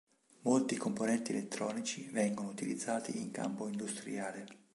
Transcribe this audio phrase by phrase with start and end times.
[0.45, 4.47] Molti componenti elettronici vengono utilizzati in campo industriale.